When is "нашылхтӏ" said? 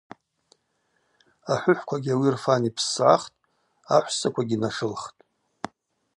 4.61-5.19